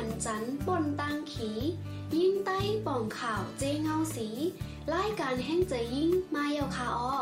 [0.00, 1.50] หันจันปนตังขี
[2.16, 4.28] ยิ่งใต้ป่องข่าวเจเงาสี
[4.92, 7.16] รายการแห่งใจยิ่งมาเยาคาออ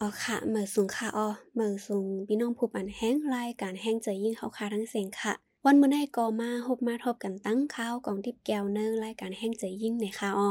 [0.00, 5.32] อ๋อค่ะเมื่อสูงค่ะอ๋อเมื่อสูงพี่น้องผู้ปันแห้งรายการแห้งใจยิ่งเขาค่ะทั้งเสียงค่ะ
[5.66, 10.50] วันมื้อนี้ก็มาพบมาทบกันตั้งข้าวกองทิพแก้วเนอรายการแห้งใจยิ่งในค่ะอ๋อ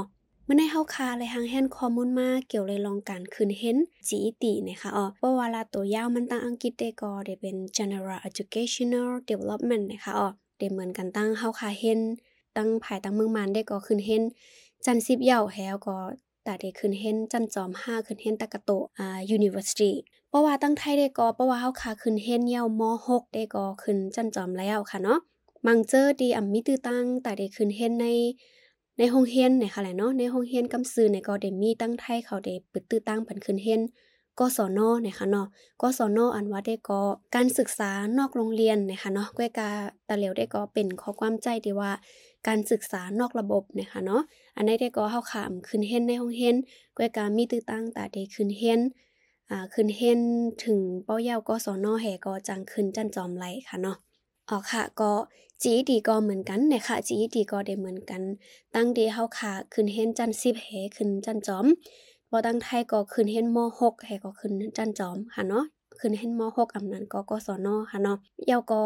[0.52, 3.78] มื่อในเฮาคาเลยหางแฮนข้อมูลมาเกี่ยวเลยลองการคืนเห็น
[4.08, 12.00] จีตีนะคะอ๋อเพราะว่าลาตัวยาวมันตั้งอังกฤษได้ก็ได้เป็น general educational development นะคะอ๋อได้เหมือนกันตั้งเฮาคาเห็น
[12.58, 14.24] ตั้งภายตั้งเมืองมันได้ก็คืนเห็น
[14.86, 15.98] จันสิบเยาวแฮวก็
[16.44, 19.92] แต่ได้คืนเห็นจันจอม5คืนเห็นตะกะโตอ่า university
[20.30, 25.20] เพราะว่าตั้งไทยได้ก็เพราะว่าเฮาคาคืนเห็นเยาวม6ได้ก็คืนจันจอมแล้วค่ะเนาะ
[25.66, 28.08] มังเจอดีอ่ำมีตื้อตั้งแต่ได้คืนเห็นใน
[29.00, 33.82] ในห้องเฮียนเนี่ยค่ะแหละเนาะในห้องเฮียนกำซื้อเนี่ยก็ได้มีตั้งไทยเขาได้ปึดตื้อตั้งผันขึ้นเฮียน
[34.40, 35.48] กศนเนี่ยค่ะเนาะ
[35.82, 37.02] กศนอันว่าได้ก็
[37.36, 39.70] การศึกษานอกโรงเรียนเนี่ยค่ะเนาะก้วยกา
[40.08, 41.92] ตะเหลียวได้ก็เป็นข้อความใจที่ว่า
[42.48, 44.22] การศึกษานอกระบบเนี่ยค่ะเนาะ
[44.56, 46.56] อันนี้ได้ก็เฮาขามขึ้นเฮียนในห้องเฮียน
[46.98, 48.80] ก้วยกามีตื้อตั้งตาได้ขึ้นเฮียน
[49.50, 50.20] อ่าขึ้นเฮียน
[50.64, 53.98] ถึงเป้าเยาวกศนแห่ก็จังขึ้นจันจอมไหลค่ะเนาะ
[54.50, 55.12] อ๋อค่ะก็
[55.64, 58.22] จีดีก็เหมือนกันนะคะจีดีก็ได้เหมือนกัน
[58.76, 61.66] ตั้งเดเฮาค่ะขึ้นเห็นจันสิบเฮขึ้นจันจอม
[62.32, 65.66] บ่ตั้งไทยก็ขึ้นเห็นม6เฮก็ขึ้นจันจอมค่ะเนาะ
[66.00, 68.18] ขึ้นเห็นม6อำนั้นก็กศนค่ะเนาะ
[68.50, 68.82] ยาวก็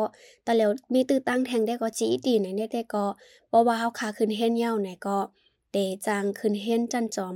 [0.45, 3.05] ตะแล้วมีตื้อตั้งแทงได้ก็จีดีไหนได้ก็
[3.48, 5.17] เพราะว่าเฮาค่ะขึ้นเห็นยาวไหนก็
[5.72, 7.36] เตจังขึ้นเห็นจันจอม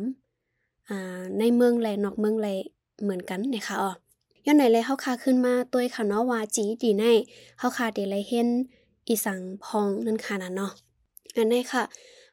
[0.89, 2.47] อ่าในเมืองแลนอกเมืองแล
[3.03, 3.91] เหมือนกันนะคะอ๋อ
[4.49, 7.03] ย้อนไหนเลยเฮาคาขึ้นมาตัวค่ะเนาะว่าจีดีใน
[7.59, 8.47] เฮาคาเดเลยเห็น
[9.07, 10.71] อีสังพองนั่นค่ะนะเนาะ
[11.35, 11.83] อันนี้ค่ะ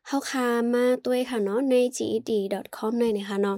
[0.06, 3.56] เฮาคามาตัวค่ะเนาะใน ged.com ในนะคะเนาะ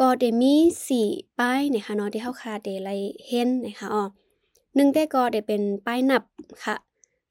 [0.00, 0.54] ก็เดมี
[0.86, 1.08] สี่
[1.38, 2.90] ป้ายนะคะเนาะที่เฮาคาเดไล
[3.26, 4.04] เห็นนะคะอ๋อ
[4.74, 6.22] หนึ่งได้ก็เดเป็นป้ายนับ
[6.64, 6.76] ค่ะ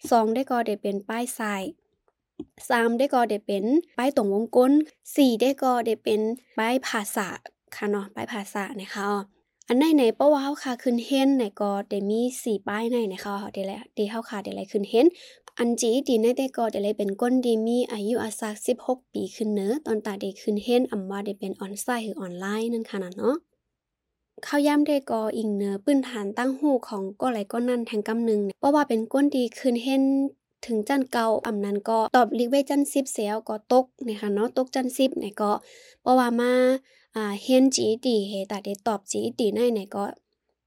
[0.09, 1.63] สองได้ก็เดเป็นป้ายทราย
[2.69, 3.65] สามได้ก็เดเป็น
[3.97, 4.71] ป้ายตรงวงกลม
[5.15, 6.21] สี่ได้ก็เดเป็น
[6.57, 7.27] ป้ายภาษา
[7.75, 15.05] ค่ะเนาะป้ายภาษานะคะอ๋อ อันในในเพราะว่าเฮาคาขึ้นเห็นในก็ได้มีสี่ป้ายในนะคะเดี๋ยวแหละที่เฮาคาเดี๋ยวไรขึ้นเห็น
[15.59, 18.55] อันจีดีในแต่ก็เดี๋ยวไรเป็นก้นดีมีอายุอาศัก
[18.85, 23.35] 16 ปีขึ้นเนอตอนตาเด็กขึ้นเห็นอำว่าได้เป็นออนไซต์หรือออนไลน์นั่นค่ะนะเนาะ
[24.45, 30.03] ข้าวย่ำได้กออิงเนอปื้นฐานตั้งหูของก็ไหลก็นั่นแทงกำหนึ่งเพราะว่าเป็นก้นดีขึ้นเห็น
[30.65, 35.51] ถึงจันเก่าอำนั้นก็ตอบลิกไว้จันซิบเสียวก็ตกนะคะเนาะตกจันซิบเนี่ยก็
[36.01, 36.51] เพราะว่ามา
[37.15, 40.05] อ่าเฮียนจีดีเฮตาเดตอบจีดีในไหนก็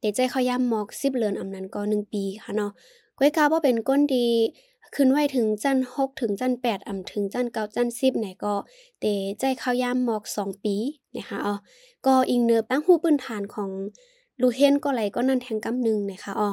[0.01, 2.73] เดใจเขาย่ำมอกสิบเลือนอำนั้นก็หนึ่งปีค่ะเนาะ
[3.19, 4.27] ก้อยกาว่าเป็นก้นดี
[4.95, 8.55] ขึ้นไว้ถึงจันหกถึงจันแปดอ่ำถึงจันเก้าจันสิบไหนก็
[9.01, 9.05] เต
[9.39, 10.77] ใจเข้าย่ำมอกสองปี
[11.17, 11.55] นะคะอ๋อ
[12.07, 13.71] ก็อิงเนือตั้งหูปืนฐานของ
[14.41, 16.51] ลูเฮนก็ไหลก็นั่นแทงกำหนึ่งนะคะอ๋อ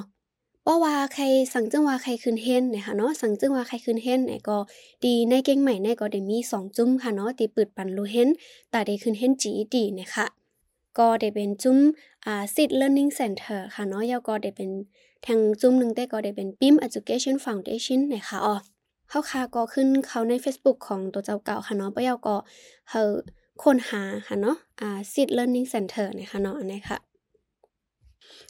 [0.64, 1.24] เพราว่าใคร
[1.54, 4.58] สั่งจึงว่าใครขึ้นเฮนนะคะเนาะสั่งจึงว่าใครขึ้นเฮนไหนก็
[5.06, 8.30] ดีในเก่งใหม่ในก็ได้มี2จุ้มค่ะเนาะตีปืดปันรูเฮน
[8.72, 10.26] แต่ได้ขึ้นเฮนจีดีนะคะ
[11.00, 11.78] ก็ได้เป็นจุ้ม
[12.26, 14.70] อ่า Sit Learning Center ค่ะเนาะยาวก็ได้เป็น
[15.26, 18.56] ทางจุ้มหนึ่งแต่ก็ได้เป็น PIM Education Foundation นะคะอ๋อ
[19.10, 22.36] เฮาค่ะก็ขึ้นเขาใน Facebook ของตัวเจ้าเก่าค่ะเนาะปะยาวก็
[22.90, 23.02] เฮา
[23.64, 27.11] ค้นหาค่ะเนาะอ่า Sit Learning Center นะคะเนาะอันนี้ค่ะ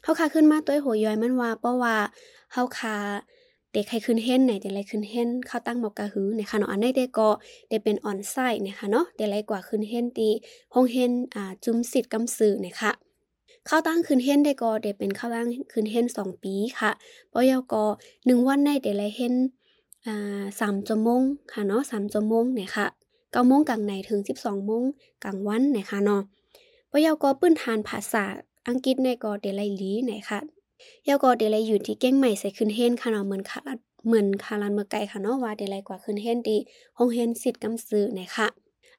[0.03, 1.95] เฮาคาขึ้นมาตัวหัวย้อยมันว่าเพราะว่า
[2.53, 2.95] เฮาคา
[3.73, 7.29] เด็กใครขึ้นเห็นไหนเด็กไรขึ้นเห็นเข้าตั้งหมอกกะหือนี่ยค่ะเนาะอันนี้เด็กก็
[7.69, 10.29] เด็กเป็นออนไซต์เนี่ยค่ะเนาะเด็กไรกว่าขึ้นเห็นตี
[10.73, 12.91] ห้องเห็นอ่าจุ้มสิทธิ์กำสื่อเนี่ยค่ะ
[13.67, 16.91] เข้าตั้งคืนเห็นได้ก็เด็กเป็นเข้าตั้งคืนเห็นสองปีค่ะ
[17.29, 17.83] เพราะยาก็
[18.25, 19.33] หนึ่งวันในเด็กไรเห็น
[20.05, 22.87] อ่าสามชั่วโมงค่ะเนาะสามชั่วโมงเนี่ยค่ะ
[23.31, 24.83] เก้าโมงกลางในถึงสิบสองโมง
[25.23, 26.21] กลางวันเนี่ยค่ะเนาะ
[26.87, 28.25] เพราะยาก็ปื้นทานภาษา
[28.67, 30.39] อังกฤษในก็เดลัยลีไหนค่ะ
[31.07, 36.57] ยาก็เดลัยอยู่ที่เก้งใหม่ใส่ขึ้นเฮนค่ะเนาะเหมือนคารัดเหมือนคารันเมื่อไกลค่ะเนาะว่าเดลัยกว่าขึ้นเฮนดี
[36.97, 38.47] ห้องเฮนสิทธิ์กำซื้อไหนค่ะ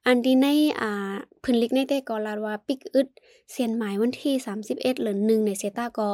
[0.06, 0.46] อันที่ใน
[0.80, 3.08] อ่าพื้นลิกในได้ก็ลาว่าปิกอึด
[3.50, 6.08] เสียนหมายวันที่ 31เหลือ1ในเซตาก็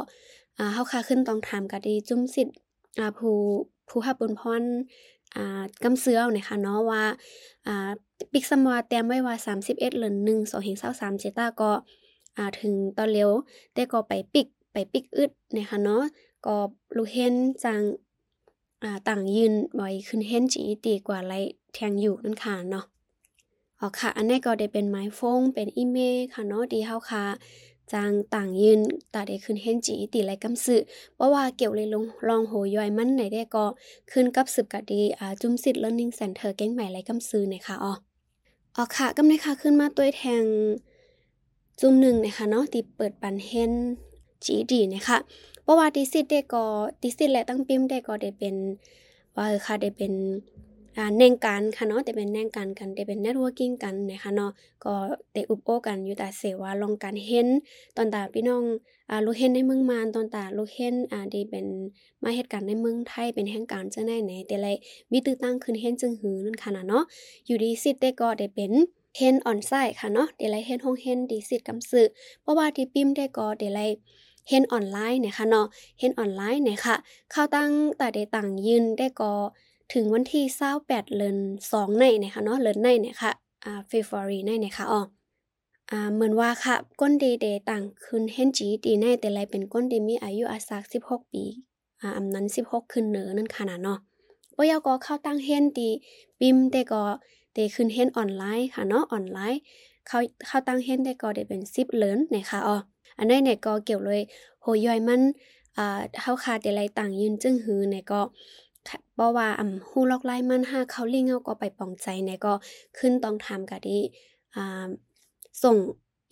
[0.59, 2.57] อ่าเฮาค่าขึ้นต้องถามกะดีจุ้มสิทธิ์
[2.99, 3.37] อ่าผู้
[3.89, 4.63] ผู้ฮับบุญพร
[5.35, 7.03] อ่ากำเสือเอานะคะเนาะว่า
[7.67, 7.91] อ่า
[8.33, 13.31] ปิกสมวาเตรียมไว้ว่า 31เหลือ1 2เห็น23เซตาก็อ่าถึงตอนเร็ว
[13.75, 16.03] แต่ก็ไปปิกไปปิกอึดนะคะเนาะ
[16.47, 16.57] ก็
[16.97, 17.81] ลูเห็นจัง
[18.83, 21.35] อ่าต่างยืนบ่อยขึ้นเห็นจีตีกว่าไร
[21.75, 22.85] แทงอยู่นั่นค่ะเนาะ
[23.81, 27.25] อ๋อค่ะ อันนี้ก็ได้เป็นไม้ฟงเป็นอีเมลค่ะเนาะดีเฮาค่ะ
[27.93, 28.81] จางต่างยืน
[29.15, 30.81] ตาได้ขึ้นเห็นจีตีไรกำสือ
[31.15, 33.65] เพราะว่าเกี่ยวเลยลงลองโหย่อยมันไหนได้ก็
[34.11, 37.93] ขึ้นกับสืบกะดีอ่าจุ่มสิทธิ์ learning center แก้งใหม่ไรกำซือนะคะอ๋อ
[38.77, 40.45] อ๋อค่ะกำในค่ะขึ้นมาตัวแทง
[41.81, 43.73] จุ่มหนึ่งนะคะเนาะที่เปิดปันเฮน
[44.45, 45.19] จีดีนะคะ
[45.63, 46.65] เพราะว่าดิสิตได้ก็
[47.03, 48.55] ดิสิตและตั้งปิมได้ก็ได้เป็น
[49.37, 50.13] ว่าค่ะได้เป็น
[51.19, 54.51] แน่งกันค่ะเนาะแต่เป็นแน่งกันกันแต่เป็นเน็ตเวิร์กิ่งกันนะคะเนาะ
[54.85, 54.95] ก็
[55.33, 57.49] ได้อุปโอกันอยู่แต่เสวาลองการเห็น
[57.97, 58.65] ตอนตาพี่น้อง
[59.11, 61.67] อ่าลูกเห็นในเมืองมานตอนตาลูกเห็นอ่าได้เป็น
[62.23, 64.69] มาเหตุการณ์ในเมืองไทยเป็นแห่งการจังได๋ไหนแต่ไร
[65.13, 67.05] มีตื้อตั้งขึ้นเห็นจึงหือนั่นค่ะเนาะ
[67.47, 68.73] อยู่ดีสิได้ก็ได้เป็น
[69.19, 72.07] เห็นออนไซต์ค่ะเนาะเดี๋ยวไรเห็นห้องเห็นดีสิทธิ์กำสือ
[72.41, 73.81] เพราะว่าที่ปิมได้ก็เดี๋ยวไร
[74.49, 75.67] เห็นออนไลน์เนี่ยค่ะเนาะ
[76.01, 76.97] เห็นออนไลน์เนี่ยค่ะ
[77.31, 79.33] เข้าตั้งแต่ได้ต่างยืนได้ก็
[79.93, 80.45] ถึงวันที่
[80.87, 81.37] 28เดือน
[81.73, 83.33] 2ในเนะคะเนาะเดือนในเนี่ยค่ะ
[83.65, 85.01] อ่าเฟบรุในเนี่ยค่ะอ๋อ
[85.91, 91.45] อ่าเหมือนว่าค่ะ ก้นดีเดต่างคืนเห็นจีดีในแต่ไรเป็นก้นดีมีอายุอาศัก16 ปี
[92.01, 93.99] อ่าอำนั้น 16 ขึ้นเหนือนั่นค่ะนะเนาะ
[94.57, 95.91] ปยก็เข้าตั้งเห็นดี
[96.41, 97.03] ปิมแต่ก็
[97.59, 99.61] เดขึ้นเห็นออนไลน์ค่ะเนาะออนไลน์
[100.07, 102.77] เขาเข้าตั้งเห็นได้ก็ได้เป็น10เลินนะคะอ๋อ
[103.19, 104.21] อันนี้เนี่ยก็เกี่ยวเลย
[104.63, 105.21] โหย่อยมัน
[105.77, 108.21] อ่าเฮาคาแต่ไรต่างยืนจึงหือเนี่ยก็
[109.15, 112.53] เพราะว่าอ่ำฮู้ลอกไล่มันห้าเขาลิงเอาก็ไปปองใจเนี่ยก็
[112.99, 113.99] ขึ้นต้องทำกะดิ
[114.55, 114.89] อ่า
[115.63, 115.77] ส่ง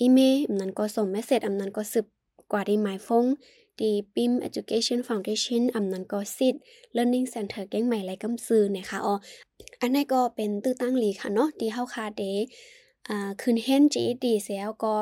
[0.00, 2.06] อีเมลอำนั้นก็ส่งเมสเสจอำนั้นก็สืบ
[2.52, 3.24] กว่าที่หมายฟง
[3.80, 6.54] ดีปิม Education Foundation อำนั้นก็สิท
[6.96, 9.14] Learning Center แก้งใหม่ไรกำซื้อนะคะอ๋อ
[9.80, 12.22] อันนี้ก็เป็นตื้อตั้งหลีค่ะเนาะที่เฮาคาเด
[13.08, 14.96] อ่าคืนเห็นจีดีเสียก็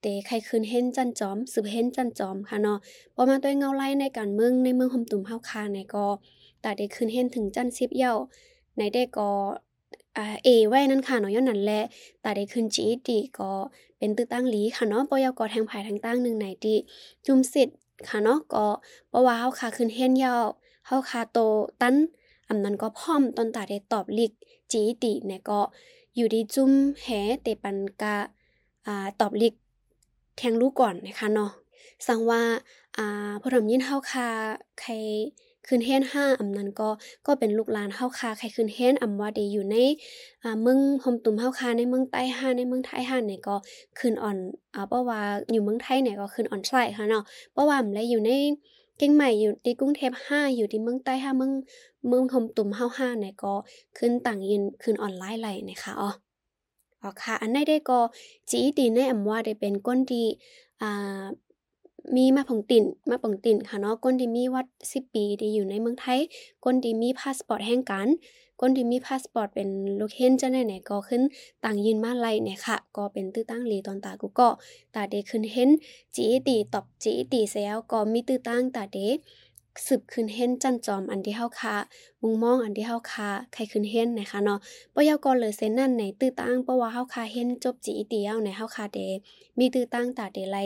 [0.00, 2.78] เตใครคืนเห็นจันจอมสืบเห็นจันจอมค่ะเนาะ
[3.14, 6.06] พอมาตัวเงาไล่ในการเมืองในเมืองหมตุ่มเฮาคาในก็
[6.64, 8.12] ตาได้ขึ้นเห็นถึงจันซิบเย้า
[8.76, 9.30] ในได้ก็
[10.44, 11.80] เอไว้นั่นค่ะเนาะย้อนนั้นแหละ
[12.20, 13.52] แตาได้ขึ้นจีดีก็
[13.98, 16.76] เป็นตื้อตั้งหลีค่ะเนาะปอยก็แทงภายทางตั้งหนึ่งไหนที่
[17.26, 17.76] จุมสิทธิ์
[18.08, 18.64] ค่ะเนาะก็
[19.08, 20.34] เพราะว่าเฮาคาขึ้นเห็นเย้า
[20.86, 21.38] เฮาคาโต
[21.80, 21.96] ตัน
[22.48, 24.32] อำนั้นก็พร้อมตอนตาได้ตอบลิก
[24.72, 25.60] จีติเนี่ยก็
[26.14, 26.72] อยู่ดีจุ้ม
[27.02, 27.06] แห
[27.42, 28.16] เตปันกะ
[28.86, 29.54] อ่าตอบลิก
[30.36, 31.52] แทงรู้ก่อนนะคะเนาะ
[32.06, 32.42] สังว่า
[32.96, 34.28] อ่าพอทำยินเฮาคา
[34.80, 34.92] ใคร
[35.68, 36.88] คืนเฮนห้าอำนั้นก็
[37.26, 39.76] ก็เป็นลูกหลานเฮาคาใครคืนเฮนอำว่าได้อยู่ใน
[40.42, 43.56] อ่าเมืองหอมตุ่มเฮาคาในเมืองใต้ห้าในเมืองไทยห้าเนี่ยก็
[43.98, 44.36] คืนอ่อน
[44.74, 45.20] อ่าเพราะว่า
[45.52, 48.30] อยู่เมืองไทยเนี่ยก็คืนอ่อนใส่ค่ะเนาะเพราะว่าอำเลยอยู่ใน
[48.98, 51.52] เก่งใหม่อยู่ที่กรุงเทพห้าอยู่ที่เมืองใต้ห้าเมือง
[52.08, 53.54] เมืองหอมตุ่มเฮาห้าเนี่ยก็
[53.98, 56.10] ขึ้นต่างยินคืนออนไลน์ไหลนะคะอ๋อ
[57.02, 58.00] อ๋อค่ะ อันนี้ได้ก็
[58.50, 60.24] จีดีในอำว่าได้เป็นก้นดี
[60.82, 61.22] อ่า
[62.14, 66.20] มีมาผงติ่นมาผงติ่นค่ะเนาะก้นที่มีวัดสิปีที่อยู่ในเมืองไทย
[66.64, 68.08] ก้นที่มีพาสปอร์ตแห่งการ
[68.60, 69.68] ก้นที่มีพาสปอร์ตเป็น
[70.00, 71.22] ลูกเห็นจะไหนไหนก็ขึ้น
[71.64, 74.48] ต่างยืนมาไล่เนี่ยค่ะ ก็เป็นตื้อตั้งหลีตอนตากูก็
[74.94, 75.70] ตาเดขึ้นเห็น
[76.16, 78.98] จีตีตอบจีตีเสียก็มีตื้อตั้งตาเด
[79.86, 81.74] สืบขึ้นเห็นจันจอมอันที่เฮาคา
[82.22, 84.58] มุงมองอันที่เฮาคาใครขึ้นเห็นนะคะเนาะ
[84.94, 88.98] ปยากรเลยเซนนั่นในตื้อตั้งเพราะว่าเฮาคาเห็นจบจีตีเอาในเฮาคาเด
[89.58, 90.56] มีตื้อตั้งตาเดไล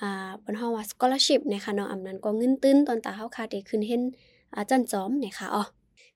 [0.00, 4.02] อ่าบนห้องว่า scholarship นะคะเนาะอำนั้นก็เงินตื้นตอนตาเฮาคาได้ขึ้นเห็น
[4.56, 5.64] อาจันจอมนะคะอ๋อ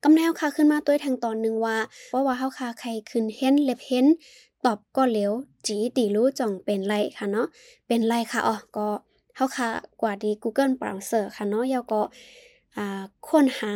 [0.02, 1.76] กำแนวค่ะขึ้นมาตัวทางตอนนึงว่า
[2.08, 4.06] เพราะว่าเฮาคาใครขึ้นเห็นเล็บเห็น
[4.64, 5.32] ตอบก็เหลว
[5.66, 7.46] จีตีรู้จ่องเป็นไรค่ะเนาะ
[7.86, 8.88] เป็นไรค่ะอ๋อก็
[9.36, 9.68] เฮาคา
[10.00, 12.02] กว่าดี Google Browser ค่ะเนาะยาก็
[12.76, 13.74] อ่าค้นหา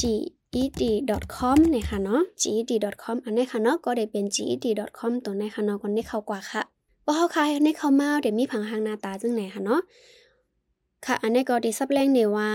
[0.00, 6.62] ged.com เนี่ยค่ะเนาะ ged.com อันนี้ค่ะเนาะก็ได้เป็น ged.com ตัวนี้ค่ะเนาะก็ได้เข้ากว่าค่ะ
[7.10, 9.80] ว่เขาคายในเขาเมาเดี๋ยวมีผังหางหน้าตาจังไหนค่ะเนาะ
[11.06, 12.50] ค่ะ อันนี้ก็ได้ซับแรงเนี่ยว่า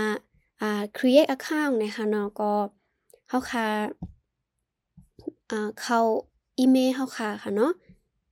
[0.60, 2.52] อ่า create account นะคะเนาะก็
[3.28, 3.66] เขาคา
[5.50, 6.00] อ่าเข้า
[6.58, 7.72] อีเมลเขาคาค่ะเนาะ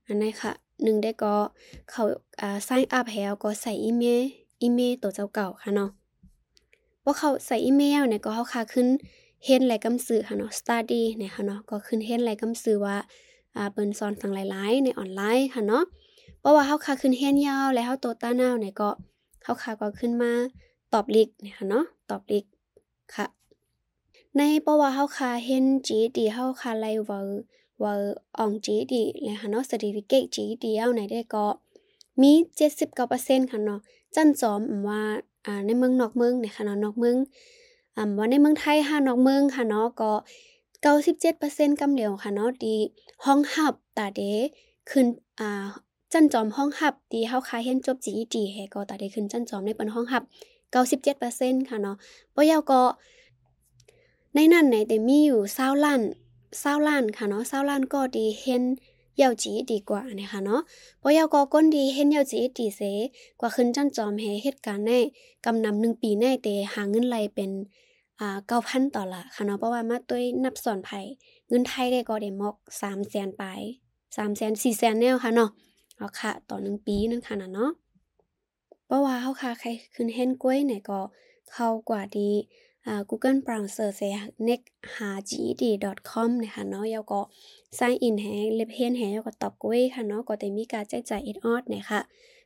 [0.06, 0.52] อันนี้ค่ะ
[0.82, 1.34] หนึ่งได้ก็
[1.90, 2.02] เขา
[2.40, 4.22] อ่า sign up แล้วก็ใส่อีเมล
[4.62, 5.90] อีเมลตัวเจ้าเก่าค่ะเนาะ
[7.04, 8.86] ว่าเขาใส่อีเมลเนี่ยก็เขาคาขึ้น
[9.44, 12.96] เห็นอะไรกำสื่อค่ะเนาะ study เนี่ยค่ะเนาะก็ขึ้นเห็นอะไรกำสื่อว่า
[13.56, 15.84] อ่าเปิ้นสอนสั่งหลายๆในออนไลน์ค่ะเนาะ
[16.44, 18.90] เพราะว่าเฮาคาขึ้นเฮียนยาว แล้วเฮาโตต้านาวเนี่ยก็
[19.44, 20.32] เฮาคาก็ขึ้นมา
[20.92, 22.44] ตอบลิกเนี่ยค่ะเนาะตอบลิก
[23.14, 23.26] ค่ะ
[24.36, 27.20] ในเพราะว่าเฮาคาเห็น GD เฮาคาไล่ว่า
[27.82, 27.92] ว่า
[28.38, 31.46] ออง GD เลยค่ะเนาะ certificate GD เอาไหนได้ก็
[32.22, 32.32] มี
[32.92, 33.80] 79%ค่ะเนาะ
[34.14, 35.02] จันจอมว่า
[35.46, 37.16] อ่าในเมืองนอกเมืองเนี่ยค่ะเนาะนอกเมือง
[37.96, 40.12] อ่าว่าในเมืองไทยหานอกเมืองค่ะเนาะก็
[41.10, 42.76] 97%กำเหลียวค่ะเนาะดี
[43.24, 44.20] ห้องหับตาเด
[44.90, 45.06] ขึ้น
[45.40, 45.66] อ่า
[46.14, 50.22] จันจอมห้องหับดีเฮาคาเห็นจบ GED แฮก็ตาได้ขึ้นจันจอมในเปิ้นห้องหับ
[50.74, 51.96] 97%ค่ะเนาะ
[52.34, 52.80] บ่ยาวก็
[54.34, 56.00] ในนั้นไหนแต่มีอยู่20ล้าน
[56.44, 58.62] 20ล้านค่ะเนาะ20ล้านก็ดีเห็น
[59.18, 60.60] เยาวจีดีกว่านะคะเนาะ
[61.02, 62.80] บ่ยาวก็ก้นดีเห็นเยาวจีดีเส
[63.40, 64.92] กว่าขึ้นจันจอมแฮเหตุการณ์ใน
[65.44, 67.50] กำนำ1ปีในแต่หาเงินไหลเป็น
[68.20, 71.00] อ่าเก้าพันต่อละค่ะเนาะเพราะว่ามาด้วยนับสอนไผ่
[71.48, 73.44] เงินไทยได้ก็ได้มอกสามแสนไป
[74.16, 75.50] สามแสนสี่แสนแนวค่ะเนาะ
[75.96, 77.70] เอาค่ะต่อหนึ่งปีนั่นค่ะนะเนาะ
[78.86, 81.00] เพราะว่าเฮาค่ะใครขึ้นเห็นกล้วยเนี่ยก็
[81.52, 82.30] เข้ากว่าดี
[82.86, 84.02] อ่า Google Browser เส
[84.48, 87.20] next หา ged.com นะคะเนาะแล้วก็
[87.78, 92.00] sign in ให้เล็บเฮนให้แล้วก็ตอบกล้วยค่ะเนาะก็ได้มีการแจ้งจ่ายเอ็ดออดเนี่ยค่ะ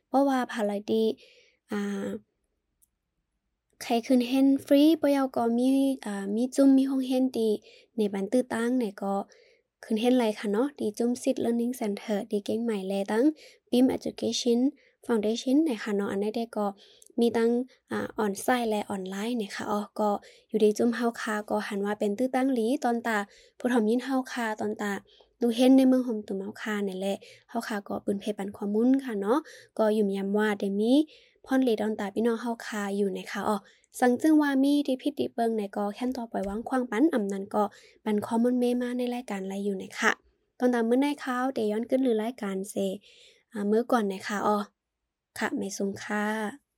[0.07, 1.03] เพราะว่าภารดี
[1.71, 2.07] อ่า
[3.83, 5.67] ใครขึ้นเห็นฟรีปยก็มี
[6.05, 7.49] อ่ามีจุ่มมีห้องเห็นตี
[7.97, 9.13] ในบันตื้อตั้งเนี่ยก็
[9.83, 13.25] ขึ้นเห็นไรค่ะเนาะดีจุ่มซิด learning center ดีเก่งใหม่แลตั้ง
[13.69, 14.59] BIM education
[15.05, 16.67] foundation เนี่ยค่ะเนาะอันนี้ได้ก็
[17.19, 17.51] มีตั้ง
[17.91, 20.09] อ่าออนไซต์และออนไลน์เนี่ยค่ะอ๋อก็
[20.47, 23.17] อยู่ดีจุ่มเฮาคาก็หันว่าเป็นตื้อตั้งหลีตอนตา
[23.59, 24.91] ผู้ทอมยินเฮาคาตอนตา
[25.41, 27.17] ดูเห็นในเมืองห่มตุ่มเฮาคาเนี่ยแหละ
[27.49, 29.39] เฮาคาก็ปืนเพปันข้อมูลค่ะเนาะ
[29.77, 30.93] ก็ยู่ยามว่าได้มี
[31.45, 33.57] พรลีดอนตาพี่น้องเฮาคาอยู่ในะคะอ๋อ
[33.99, 37.63] สังจึงว่ามีที่พิตดิเบิงในก็แค่นต่อปล่อยวางควางปันอำนันก็
[38.03, 40.11] ปันคอมมอนเมมาในรายการไรอยู่ในะคะ
[40.59, 42.75] ตอนตามมื้อในข้าวเดย้อนขึ้นหรือรายการเซ
[43.67, 44.57] เมื่อก่อนในะคะอ๋อ
[45.37, 46.68] ค่ะไม่สูงค่ะ